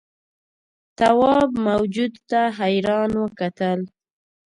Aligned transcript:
تواب 0.97 1.49
موجود 1.65 2.13
ته 2.29 2.41
حیران 2.59 3.11
وکتل. 3.23 3.79